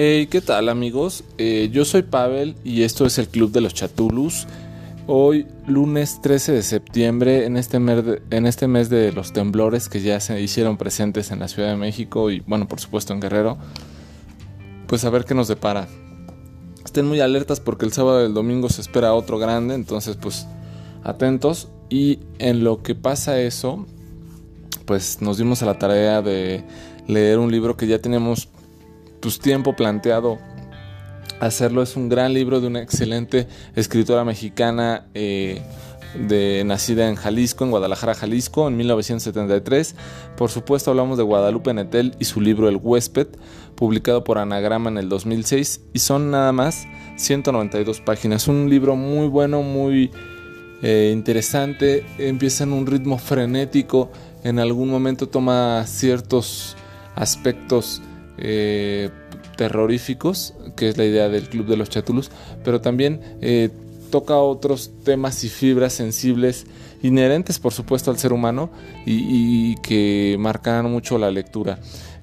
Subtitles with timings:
[0.00, 1.24] Hey, ¿qué tal amigos?
[1.38, 4.46] Eh, yo soy Pavel y esto es el Club de los Chatulus.
[5.08, 10.20] Hoy, lunes 13 de septiembre, en este, en este mes de los temblores que ya
[10.20, 13.58] se hicieron presentes en la Ciudad de México y, bueno, por supuesto en Guerrero,
[14.86, 15.88] pues a ver qué nos depara.
[16.84, 20.46] Estén muy alertas porque el sábado y el domingo se espera otro grande, entonces pues
[21.02, 21.70] atentos.
[21.88, 23.84] Y en lo que pasa eso,
[24.86, 26.62] pues nos dimos a la tarea de
[27.08, 28.48] leer un libro que ya tenemos
[29.20, 30.38] pues, tiempo planteado
[31.40, 31.82] hacerlo.
[31.82, 35.62] Es un gran libro de una excelente escritora mexicana eh,
[36.14, 39.94] de, nacida en Jalisco, en Guadalajara, Jalisco, en 1973.
[40.36, 43.28] Por supuesto hablamos de Guadalupe Netel y su libro El huésped,
[43.74, 48.48] publicado por Anagrama en el 2006 y son nada más 192 páginas.
[48.48, 50.10] Un libro muy bueno, muy
[50.82, 54.10] eh, interesante, empieza en un ritmo frenético,
[54.44, 56.76] en algún momento toma ciertos
[57.16, 58.00] aspectos
[58.38, 59.10] eh,
[59.56, 62.30] terroríficos, que es la idea del Club de los Chatulus,
[62.64, 63.70] pero también eh,
[64.10, 66.66] toca otros temas y fibras sensibles
[67.02, 68.70] inherentes, por supuesto, al ser humano
[69.04, 71.80] y, que marcan mucho la lectura.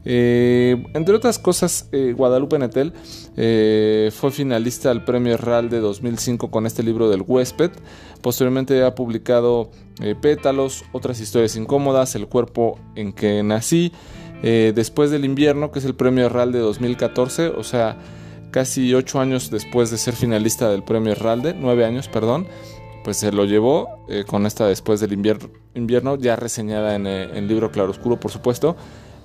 [0.07, 2.93] Eh, entre otras cosas, Guadalupe Netel
[4.11, 7.71] fue finalista al Premio RAL de 2005 con este libro del huésped.
[8.21, 9.71] Posteriormente ha publicado
[10.21, 13.91] Pétalos, otras historias incómodas, El cuerpo en que nací,
[14.43, 17.97] eh, después del invierno, que es el premio Herralde 2014, o sea,
[18.51, 22.47] casi ocho años después de ser finalista del premio Herralde, nueve años, perdón,
[23.03, 27.47] pues se lo llevó eh, con esta después del invierno, ya reseñada en eh, el
[27.47, 28.75] libro Claroscuro, por supuesto,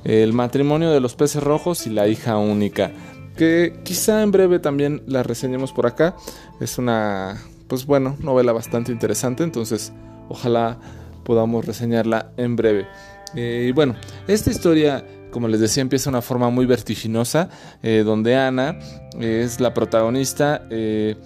[0.05, 2.91] El matrimonio de los peces rojos y la hija única,
[3.37, 6.17] que quizá en breve también la reseñemos por acá.
[6.61, 7.37] Es una,
[7.69, 9.93] pues bueno, novela bastante interesante, entonces
[10.29, 10.79] ojalá
[11.25, 12.87] podamos reseñarla en breve.
[13.35, 13.97] Eh, bueno,
[14.27, 17.49] esta historia, como les decía, empieza de una forma muy vertiginosa,
[17.83, 18.79] eh, donde Ana
[19.19, 21.17] es la protagonista eh,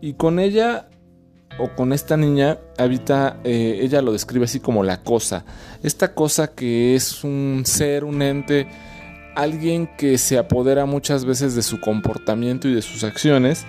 [0.00, 0.88] y con ella
[1.58, 5.44] o con esta niña habita, ella lo describe así como la cosa,
[5.82, 8.66] esta cosa que es un ser, un ente,
[9.34, 13.66] alguien que se apodera muchas veces de su comportamiento y de sus acciones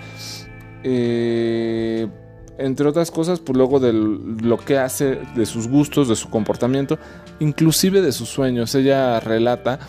[2.58, 7.00] entre otras cosas, pues luego de lo que hace, de sus gustos, de su comportamiento,
[7.40, 8.76] inclusive de sus sueños.
[8.76, 9.80] Ella relata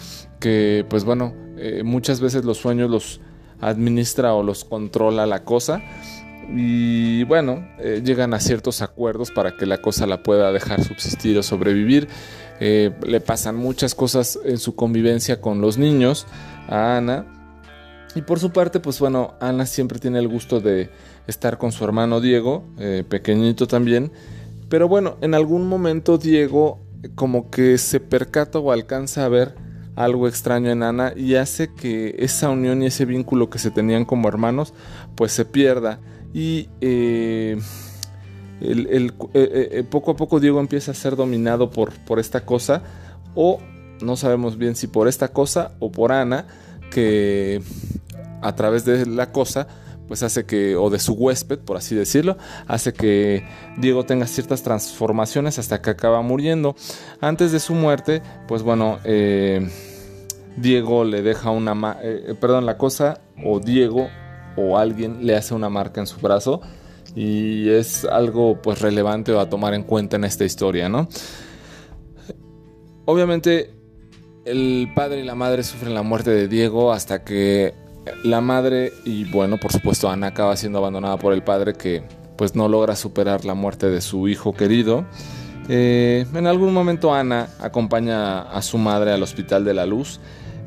[0.41, 3.21] que, pues bueno, eh, muchas veces los sueños los
[3.61, 5.83] administra o los controla la cosa.
[6.55, 11.39] Y bueno, eh, llegan a ciertos acuerdos para que la cosa la pueda dejar subsistir
[11.39, 12.09] o sobrevivir.
[12.61, 16.27] Eh, le pasan muchas cosas en su convivencia con los niños
[16.69, 17.27] a Ana.
[18.15, 20.91] Y por su parte, pues bueno, Ana siempre tiene el gusto de
[21.27, 24.12] estar con su hermano Diego, eh, pequeñito también.
[24.69, 29.55] Pero bueno, en algún momento Diego eh, como que se percata o alcanza a ver
[29.94, 34.05] algo extraño en Ana y hace que esa unión y ese vínculo que se tenían
[34.05, 34.72] como hermanos
[35.15, 36.00] pues se pierda.
[36.34, 37.61] Y eh,
[39.91, 42.82] poco a poco Diego empieza a ser dominado por, por esta cosa
[43.34, 43.61] o
[44.00, 46.47] no sabemos bien si por esta cosa o por Ana
[46.91, 47.62] que
[48.43, 49.66] a través de la cosa
[50.12, 52.37] pues hace que, o de su huésped, por así decirlo,
[52.67, 56.77] hace que Diego tenga ciertas transformaciones hasta que acaba muriendo.
[57.23, 59.67] Antes de su muerte, pues bueno, eh,
[60.59, 64.11] Diego le deja una, eh, eh, perdón, la cosa, o Diego
[64.59, 66.61] o alguien le hace una marca en su brazo
[67.17, 71.09] y es algo pues relevante a tomar en cuenta en esta historia, ¿no?
[73.06, 73.71] Obviamente
[74.44, 77.81] el padre y la madre sufren la muerte de Diego hasta que
[78.24, 82.02] la madre y bueno, por supuesto Ana acaba siendo abandonada por el padre que
[82.36, 85.04] pues no logra superar la muerte de su hijo querido.
[85.68, 90.18] Eh, en algún momento Ana acompaña a su madre al Hospital de la Luz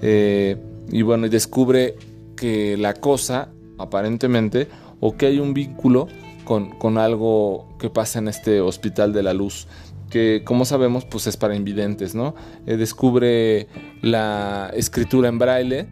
[0.01, 0.57] eh,
[0.90, 1.96] y bueno, descubre
[2.38, 6.08] que la cosa, aparentemente, o que hay un vínculo
[6.46, 9.67] con, con, algo que pasa en este Hospital de la Luz,
[10.09, 12.35] que como sabemos pues es para invidentes, ¿no?
[12.66, 13.67] Eh, descubre
[14.02, 15.90] la escritura en braille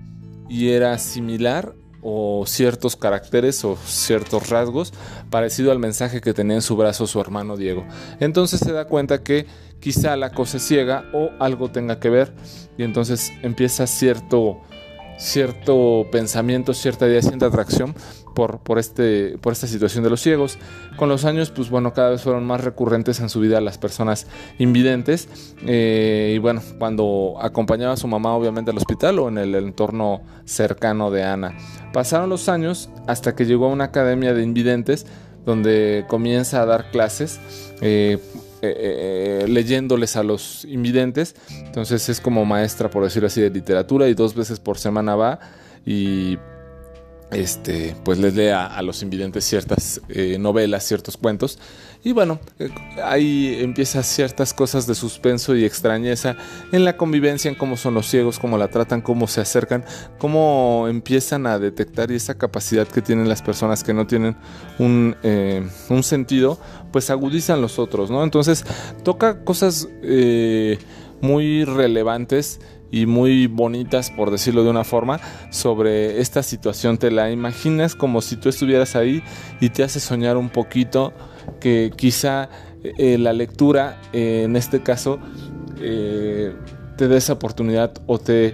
[0.50, 4.94] y era similar o ciertos caracteres o ciertos rasgos
[5.30, 7.86] parecido al mensaje que tenía en su brazo su hermano Diego.
[8.20, 9.46] Entonces se da cuenta que
[9.80, 12.34] quizá la cosa es ciega o algo tenga que ver
[12.78, 14.62] y entonces empieza cierto
[15.18, 17.96] cierto pensamiento, cierta idea, cierta atracción
[18.34, 20.58] por, por, este, por esta situación de los ciegos.
[20.98, 24.28] Con los años, pues bueno, cada vez fueron más recurrentes en su vida las personas
[24.60, 25.28] invidentes.
[25.66, 30.22] Eh, y bueno, cuando acompañaba a su mamá, obviamente, al hospital o en el entorno
[30.46, 31.58] cercano de Ana.
[31.94, 35.06] Pasaron los años hasta que llegó a una academia de invidentes
[35.46, 37.40] donde comienza a dar clases.
[37.82, 38.18] Eh,
[38.66, 41.36] eh, leyéndoles a los invidentes.
[41.66, 45.42] Entonces es como maestra, por decirlo así, de literatura y dos veces por semana va
[45.86, 46.38] y
[47.34, 51.60] este, pues les lee a, los invidentes ciertas eh, novelas, ciertos cuentos.
[52.04, 52.70] Y bueno, eh,
[53.04, 56.36] ahí empieza ciertas cosas de suspenso y extrañeza
[56.72, 59.86] en la convivencia, en cómo son los ciegos, cómo la tratan, cómo se acercan,
[60.18, 64.36] cómo empiezan a detectar y esa capacidad que tienen las personas que no tienen
[64.80, 66.60] un, eh, un sentido,
[66.92, 68.24] pues agudizan los otros, ¿no?
[68.24, 68.66] Entonces
[69.04, 69.88] toca cosas
[71.22, 72.60] muy relevantes
[72.94, 75.20] y muy bonitas, por decirlo de una forma,
[75.50, 77.00] sobre esta situación.
[77.00, 79.24] Te la imaginas como si tú estuvieras ahí
[79.60, 81.12] y te hace soñar un poquito
[81.60, 82.50] que quizá
[82.84, 85.18] eh, la lectura, eh, en este caso,
[85.82, 86.54] eh,
[86.96, 88.54] te dé esa oportunidad o te,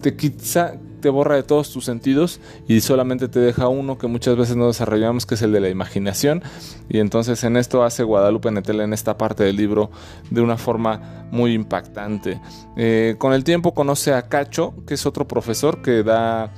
[0.00, 4.36] te quizá te borra de todos tus sentidos y solamente te deja uno que muchas
[4.36, 6.42] veces no desarrollamos, que es el de la imaginación.
[6.88, 9.90] Y entonces en esto hace Guadalupe Netela en esta parte del libro
[10.30, 12.40] de una forma muy impactante.
[12.76, 16.52] Eh, con el tiempo conoce a Cacho, que es otro profesor que da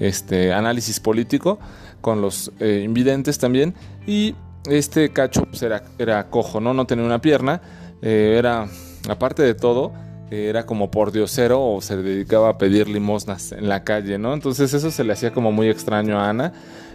[0.00, 1.58] este análisis político
[2.00, 3.74] con los eh, invidentes también.
[4.06, 4.34] Y
[4.68, 6.74] este Cacho pues, era, era, cojo, ¿no?
[6.74, 7.60] No tenía una pierna.
[8.02, 8.68] Eh, era,
[9.08, 9.92] aparte de todo,
[10.30, 14.34] era como por diosero o se dedicaba a pedir limosnas en la calle, ¿no?
[14.34, 16.52] Entonces eso se le hacía como muy extraño a Ana.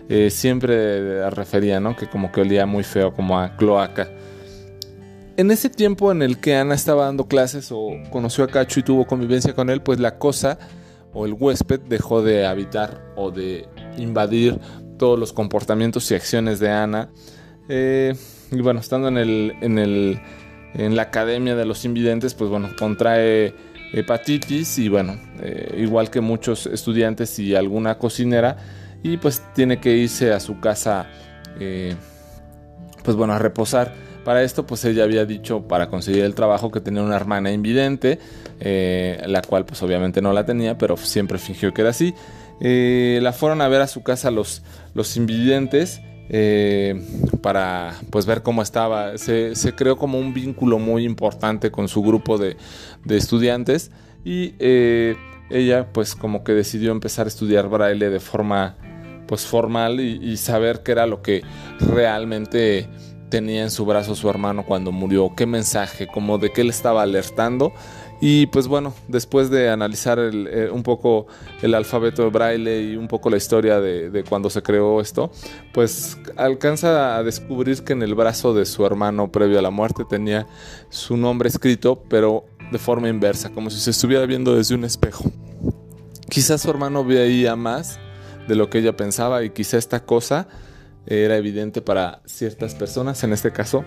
[0.09, 1.95] Eh, siempre refería, ¿no?
[1.95, 4.09] Que como que olía muy feo, como a cloaca.
[5.37, 8.83] En ese tiempo en el que Ana estaba dando clases o conoció a Cacho y
[8.83, 10.59] tuvo convivencia con él, pues la cosa
[11.13, 13.67] o el huésped dejó de habitar o de
[13.97, 14.59] invadir
[14.97, 17.09] todos los comportamientos y acciones de Ana.
[17.69, 18.13] Eh,
[18.51, 20.21] y bueno, estando en el
[20.73, 23.53] en la Academia de los Invidentes, pues bueno, contrae
[23.93, 28.57] hepatitis y bueno, eh, igual que muchos estudiantes y alguna cocinera,
[29.03, 31.07] y pues tiene que irse a su casa,
[31.59, 31.95] eh,
[33.03, 33.93] pues bueno, a reposar.
[34.23, 38.19] Para esto, pues ella había dicho para conseguir el trabajo que tenía una hermana invidente,
[38.59, 42.13] eh, la cual pues obviamente no la tenía, pero siempre fingió que era así.
[42.59, 44.61] la fueron a ver a su casa los,
[44.93, 46.01] los invidentes
[46.33, 46.95] eh,
[47.41, 49.17] para pues ver cómo estaba.
[49.17, 52.55] Se, creó como un vínculo muy importante con su grupo de,
[53.09, 53.91] estudiantes
[54.23, 55.17] y eh,
[55.49, 58.77] ella pues como que decidió empezar a estudiar braille de forma
[59.27, 61.41] pues formal y, saber qué era lo que
[61.79, 62.87] realmente
[63.29, 67.01] tenía en su brazo su hermano cuando murió, qué mensaje, como de qué le estaba
[67.01, 67.73] alertando
[68.21, 71.25] y pues bueno, después de analizar eh, un poco
[71.63, 75.31] el alfabeto de braille y un poco la historia de, cuando se creó esto,
[75.73, 80.03] pues alcanza a descubrir que en el brazo de su hermano previo a la muerte
[80.07, 80.45] tenía
[80.89, 85.25] su nombre escrito, pero de forma inversa, como si se estuviera viendo desde un espejo.
[86.29, 87.99] Quizás su hermano veía más
[88.47, 90.47] de lo que ella pensaba y quizá esta cosa
[91.07, 93.83] era evidente para ciertas personas, en este caso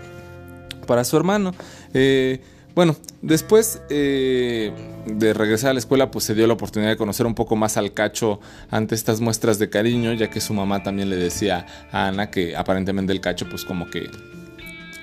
[0.89, 1.53] para su hermano.
[1.93, 2.43] Eh,
[2.75, 4.73] bueno, después eh,
[5.07, 7.77] de regresar a la escuela, pues se dio la oportunidad de conocer un poco más
[7.77, 8.41] al cacho
[8.71, 12.57] ante estas muestras de cariño, ya que su mamá también le decía a Ana que
[12.57, 14.11] aparentemente el cacho, pues como que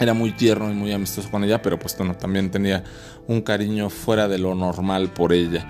[0.02, 2.84] era muy tierno y muy amistoso con ella, pero pues bueno, también tenía
[3.28, 5.68] un cariño fuera de lo normal por ella.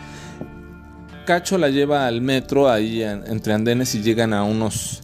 [1.25, 5.01] Cacho la lleva al metro ahí entre andenes y llegan a unos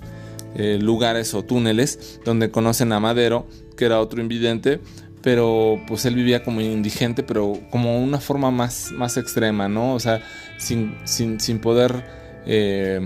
[0.55, 4.79] eh, lugares o túneles donde conocen a Madero, que era otro invidente
[5.21, 9.93] pero pues él vivía como indigente, pero como una forma más, más extrema, ¿no?
[9.93, 10.21] O sea,
[10.57, 12.05] sin, sin, poder
[12.45, 13.01] eh,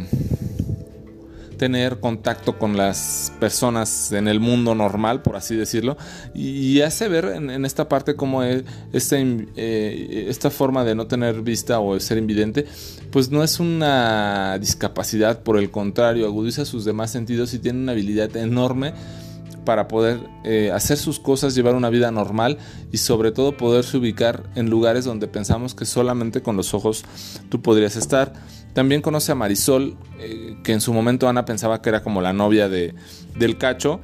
[1.57, 5.95] tener contacto con las personas en el mundo normal, por así decirlo,
[6.33, 11.79] y, hace ver en, esta parte como esta, eh, esta forma de no tener vista
[11.79, 12.65] o ser invidente,
[13.11, 17.91] pues no es una discapacidad, por el contrario, agudiza sus demás sentidos y tiene una
[17.91, 18.93] habilidad enorme
[19.65, 22.57] para poder eh, hacer sus cosas, llevar una vida normal
[22.91, 27.05] y sobre todo poderse ubicar en lugares donde pensamos que solamente con los ojos
[27.49, 28.33] tú podrías estar.
[28.73, 32.33] También conoce a Marisol, eh, que en su momento Ana pensaba que era como la
[32.33, 32.95] novia de,
[33.37, 33.99] del cacho,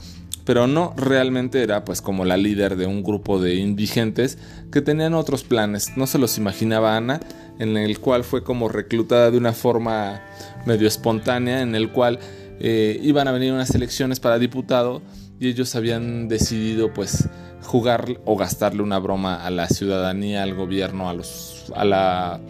[0.46, 4.38] pero no realmente era pues como la líder de un grupo de indigentes
[4.72, 5.98] que tenían otros planes.
[5.98, 7.20] No se los imaginaba Ana,
[7.60, 10.22] en el cual fue como reclutada de una forma
[10.66, 12.20] medio espontánea, en el cual
[12.60, 15.02] eh, iban a venir unas elecciones para diputado
[15.40, 17.30] y ellos habían decidido pues
[17.62, 22.42] jugar o gastarle una broma a la ciudadanía, al gobierno, a, los, a la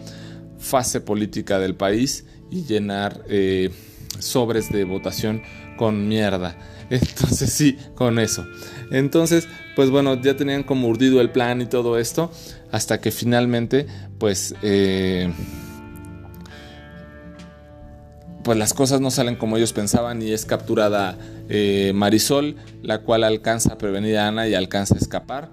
[0.58, 3.70] fase política del país y llenar eh,
[4.18, 5.42] sobres de votación
[5.76, 6.56] con mierda.
[6.90, 8.46] Entonces sí, con eso.
[8.90, 12.30] Entonces, pues bueno, ya tenían como urdido el plan y todo esto,
[12.72, 13.86] hasta que finalmente,
[14.18, 14.54] pues...
[14.62, 15.32] Eh,
[18.48, 21.18] pues las cosas no salen como ellos pensaban y es capturada
[21.50, 25.50] eh, Marisol, la cual alcanza a prevenir a Ana y alcanza a escapar.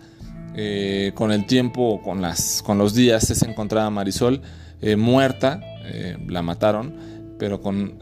[0.56, 4.42] Eh, con el tiempo, con, las, con los días, es encontrada Marisol
[4.82, 5.60] eh, muerta,
[6.30, 6.96] la mataron,
[7.38, 8.00] pero con,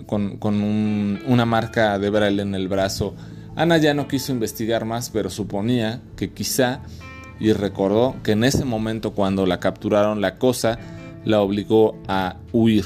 [1.25, 3.15] una marca de braille en el brazo.
[3.55, 6.81] Ana ya no quiso investigar más, pero suponía que quizá,
[7.39, 10.77] y recordó que en ese momento cuando la capturaron la cosa,
[11.25, 12.85] la obligó a huir.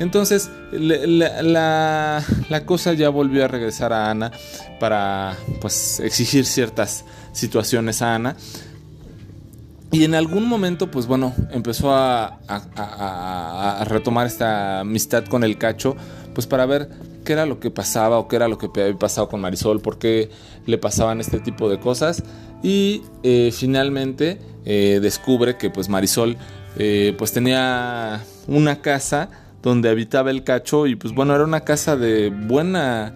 [0.00, 2.24] Entonces la,
[2.64, 4.32] cosa ya volvió a regresar a Ana
[4.80, 8.36] para pues exigir ciertas situaciones a Ana.
[9.92, 12.38] Y en algún momento, pues bueno, empezó a,
[13.86, 15.96] retomar esta amistad con el cacho,
[16.34, 16.88] pues para ver
[17.24, 19.98] qué era lo que pasaba o qué era lo que había pasado con Marisol, por
[19.98, 20.30] qué
[20.64, 22.22] le pasaban este tipo de cosas.
[22.62, 26.38] Y eh, finalmente eh, descubre que pues Marisol
[26.78, 29.28] eh, pues tenía una casa
[29.62, 33.14] donde habitaba el cacho y pues bueno, era una casa de buena,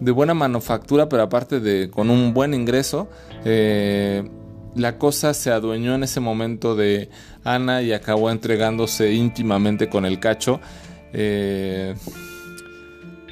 [0.00, 3.08] de buena manufactura, pero aparte de con un buen ingreso.
[3.44, 4.28] Eh,
[4.74, 7.10] la cosa se adueñó en ese momento de
[7.44, 10.60] Ana y acabó entregándose íntimamente con el cacho.
[11.12, 11.94] Eh,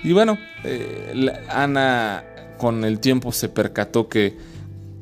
[0.03, 2.25] y bueno, eh, Ana
[2.59, 4.37] con el tiempo se percató que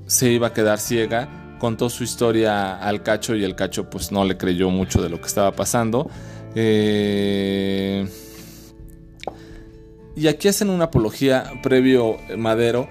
[0.07, 4.25] se iba a quedar ciega, contó su historia al cacho y el cacho pues no
[4.25, 6.09] le creyó mucho de lo que estaba pasando.
[6.55, 8.07] Eh,
[10.17, 12.89] y aquí hacen una apología previo Madero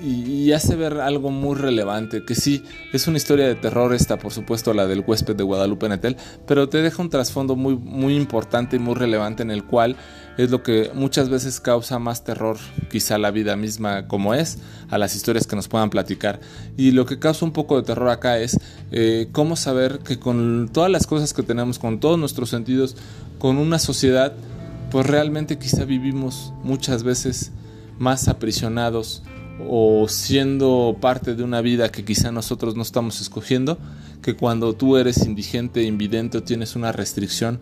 [0.00, 2.62] y, hace ver algo muy relevante, que sí,
[2.92, 6.68] es una historia de terror esta, por supuesto, la del huésped de Guadalupe Netel, pero
[6.68, 9.96] te deja un trasfondo muy, muy importante y muy relevante en el cual
[10.36, 12.58] es lo que muchas veces causa más terror,
[12.90, 14.58] quizá la vida misma como es,
[14.90, 16.40] a las historias que nos puedan platicar.
[16.76, 18.58] Y lo que causa un poco de terror acá es
[18.92, 22.96] eh, cómo saber que con todas las cosas que tenemos, con todos nuestros sentidos,
[23.38, 24.34] con una sociedad,
[24.90, 27.50] pues realmente quizá vivimos muchas veces
[27.98, 29.22] más aprisionados
[29.60, 33.78] o siendo parte de una vida que quizá nosotros no estamos escogiendo,
[34.22, 37.60] que cuando tú eres indigente, invidente o tienes una restricción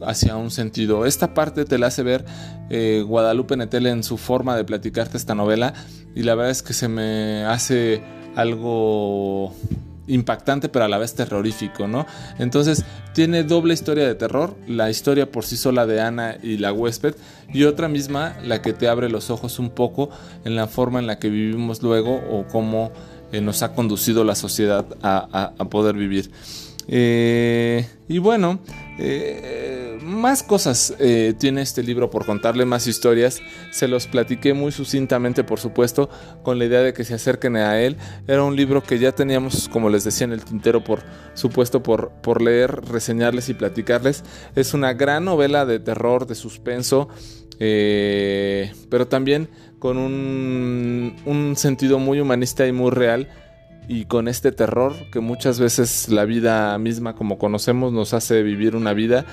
[0.00, 1.06] hacia un sentido.
[1.06, 2.24] Esta parte te la hace ver
[2.70, 5.74] eh, Guadalupe Netel en su forma de platicarte esta novela
[6.14, 8.02] y la verdad es que se me hace
[8.36, 9.54] algo
[10.08, 12.06] impactante pero a la vez terrorífico, ¿no?
[12.38, 12.84] Entonces
[13.14, 17.14] tiene doble historia de terror, la historia por sí sola de Ana y la huésped
[17.52, 20.10] y otra misma la que te abre los ojos un poco
[20.44, 22.92] en la forma en la que vivimos luego o cómo
[23.32, 26.30] eh, nos ha conducido la sociedad a, poder vivir.
[26.88, 28.60] Eh, y bueno,
[28.98, 29.77] eh,
[30.08, 33.40] más cosas eh, tiene este libro por contarle, más historias.
[33.70, 36.08] Se los platiqué muy sucintamente, por supuesto,
[36.42, 37.96] con la idea de que se acerquen a él.
[38.26, 41.02] Era un libro que ya teníamos, como les decía, en el tintero, por
[41.34, 44.24] supuesto, por, por leer, reseñarles y platicarles.
[44.56, 47.08] Es una gran novela de terror, de suspenso,
[47.60, 49.48] eh, pero también
[49.78, 53.28] con un, un sentido muy humanista y muy real
[53.88, 58.76] y con este terror que muchas veces la vida misma como conocemos nos hace vivir
[58.76, 59.24] una vida,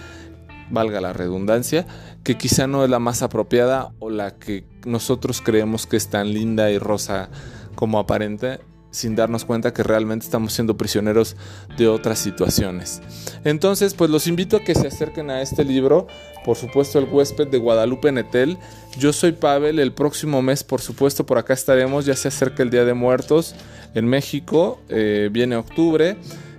[0.70, 1.86] valga la redundancia,
[2.24, 6.34] que quizá no es la más apropiada o la que nosotros creemos que es tan
[6.34, 7.30] linda y rosa
[7.76, 8.60] como aparente
[8.96, 11.36] sin darnos cuenta que realmente estamos siendo prisioneros
[11.78, 13.02] de otras situaciones.
[13.44, 16.08] Entonces, pues los invito a que se acerquen a este libro,
[16.46, 18.58] por supuesto el huésped de Guadalupe Netel.
[18.98, 22.70] Yo soy Pavel, el próximo mes, por supuesto, por acá estaremos, ya se acerca el
[22.70, 23.54] Día de Muertos
[23.94, 26.18] en México, eh, viene octubre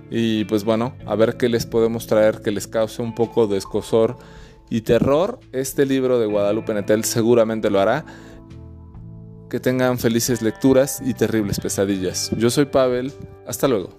[0.09, 3.57] y pues bueno, a ver qué les podemos traer que les cause un poco de
[3.57, 4.17] escosor
[4.69, 5.39] y terror.
[5.51, 8.05] Este libro de Guadalupe Netel seguramente lo hará.
[9.49, 12.31] Que tengan felices lecturas y terribles pesadillas.
[12.37, 13.13] Yo soy Pavel,
[13.45, 13.89] hasta luego.